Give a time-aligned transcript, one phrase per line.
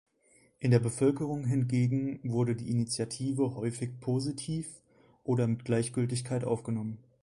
[0.57, 4.81] In der Bevölkerung hingegen wurde die Initiative häufig positiv
[5.23, 6.97] oder mit Gleichgültigkeit aufgenommen.